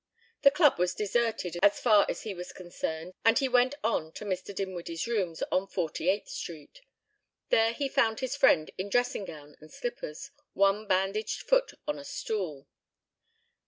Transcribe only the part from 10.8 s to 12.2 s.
bandaged foot on a